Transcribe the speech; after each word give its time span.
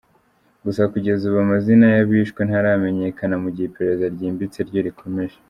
Gusa 0.65 0.81
kugeza 0.93 1.21
ubu 1.29 1.39
amazina 1.45 1.85
y’abishwe 1.95 2.41
ntaramenyekana, 2.47 3.35
mu 3.43 3.49
gihe 3.53 3.67
iperereza 3.67 4.05
ryimbitse 4.15 4.59
ryo 4.69 4.81
rikomeje. 4.87 5.37